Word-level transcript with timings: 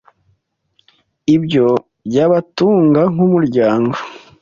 ibyo 1.35 1.67
byabatunga 2.07 3.01
nk’umuryango 3.13 3.95